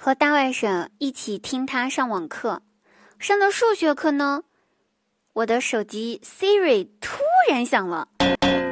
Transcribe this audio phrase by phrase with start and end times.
[0.00, 2.62] 和大外甥一起听他上网课，
[3.18, 4.44] 上的数学课呢，
[5.32, 7.18] 我的手机 Siri 突
[7.50, 8.06] 然响了，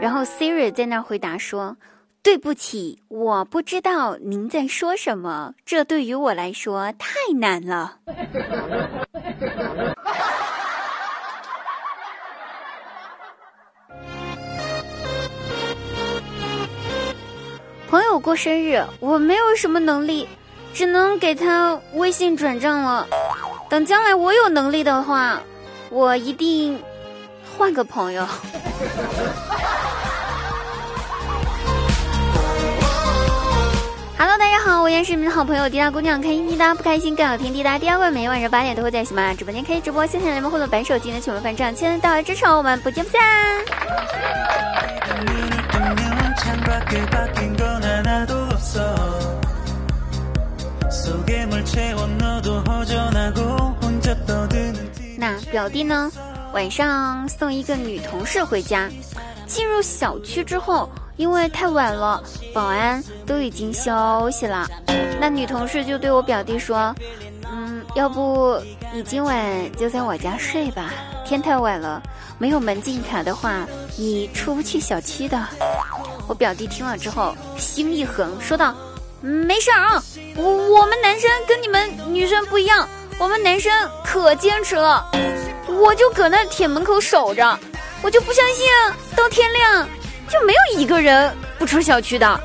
[0.00, 1.76] 然后 Siri 在那回答说
[2.24, 7.98] ：“对不起，我不知道您在说什么，这对于我来说太难了。
[17.88, 20.28] ”朋友过生日，我没有什么能力。
[20.74, 23.06] 只能给他微信转账了。
[23.68, 25.40] 等将来我有能力的话，
[25.90, 26.82] 我一定
[27.56, 28.26] 换个朋友。
[34.18, 37.78] Hello，大家好，我依然是你们的好朋友滴答姑娘，开心滴答不开心更好听滴答。
[37.78, 43.20] 第二位每晚上八点都会在喜马拉雅直播间开直播，线上联盟互动白手机的全部翻账，千万大家支持我们，不见不散。
[55.22, 56.10] 那表弟呢？
[56.52, 58.90] 晚上送一个女同事回家，
[59.46, 62.20] 进入小区之后，因为太晚了，
[62.52, 64.66] 保安都已经休息了。
[65.20, 66.92] 那女同事就对我表弟说
[67.48, 68.60] ：“嗯，要不
[68.92, 70.90] 你今晚就在我家睡吧，
[71.24, 72.02] 天太晚了，
[72.36, 73.64] 没有门禁卡的话，
[73.96, 75.40] 你出不去小区的。
[76.26, 78.74] ”我表弟听了之后，心一横，说道。
[79.20, 80.02] 没事啊，
[80.34, 83.72] 我我们男生跟你们女生不一样，我们男生
[84.04, 85.04] 可坚持了，
[85.68, 87.58] 我就搁那铁门口守着，
[88.02, 88.66] 我就不相信
[89.16, 89.88] 到天亮
[90.28, 92.40] 就没有一个人不出小区的。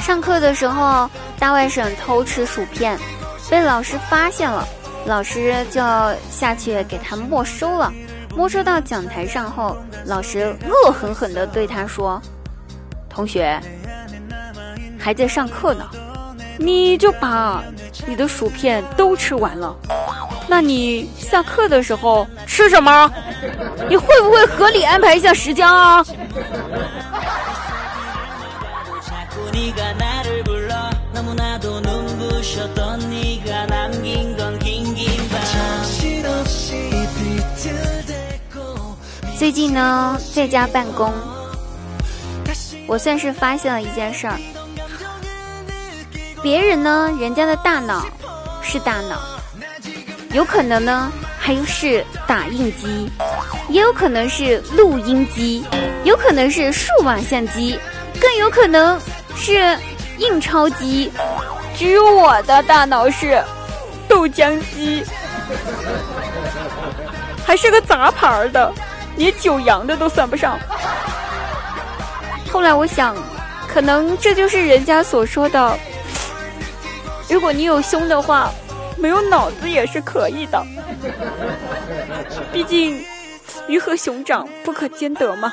[0.00, 2.98] 上课的时候，大外甥偷吃薯片，
[3.50, 4.66] 被老师发现了，
[5.06, 5.82] 老师就
[6.30, 7.92] 下去给他没收了。
[8.36, 12.20] 没收到讲台上后，老师恶狠狠地对他说
[13.08, 13.60] ：“同学，
[14.98, 15.88] 还在上课呢，
[16.58, 17.62] 你就把
[18.06, 19.76] 你的薯片都吃完了，
[20.48, 23.08] 那你下课的时候吃什么？
[23.88, 26.04] 你会不会合理安排一下时间啊？”
[39.36, 41.12] 最近呢，在家办公，
[42.86, 44.38] 我算是发现了一件事儿。
[46.42, 48.06] 别人呢，人家的大脑
[48.62, 49.20] 是大脑，
[50.32, 53.10] 有可能呢，还是打印机，
[53.68, 55.64] 也有可能是录音机，
[56.04, 57.78] 有可能是数码相机，
[58.20, 58.98] 更有可能
[59.36, 59.76] 是
[60.18, 61.12] 印钞机。
[61.76, 63.42] 只有我的大脑是
[64.08, 65.04] 豆浆机，
[67.44, 68.72] 还是个杂牌的，
[69.16, 70.56] 连九阳的都算不上。
[72.52, 73.16] 后来我想，
[73.66, 75.76] 可能这就是人家所说的：
[77.28, 78.52] 如果你有胸的话，
[78.96, 80.64] 没有脑子也是可以的。
[82.52, 83.04] 毕竟
[83.66, 85.52] 鱼和熊掌不可兼得嘛。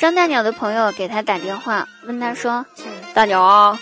[0.00, 2.66] 张大鸟的朋友给他打电话，问他说
[3.14, 3.78] ：“大鸟啊，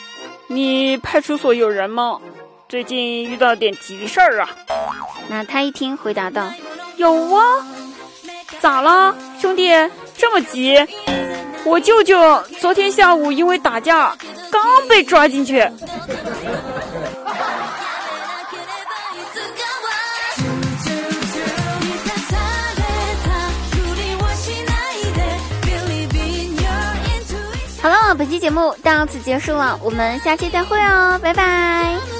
[0.48, 2.20] 你派出所有人吗？
[2.68, 4.50] 最近遇到点急事儿啊。”
[5.28, 6.50] 那他一听，回答道
[6.96, 7.66] ：“有啊，
[8.60, 9.70] 咋了，兄弟？
[10.16, 10.76] 这么急？
[11.64, 14.14] 我舅舅昨天下午因为打架，
[14.50, 15.66] 刚被抓进去。”
[27.82, 32.19] 好了，本期节目到此结束了，我们下期再会哦，拜拜。